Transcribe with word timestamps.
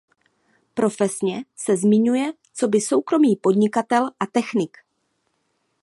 Profesně 0.73 1.45
se 1.55 1.77
zmiňuje 1.77 2.31
coby 2.53 2.81
soukromý 2.81 3.35
podnikatel 3.35 4.11
a 4.19 4.25
technik. 4.25 4.77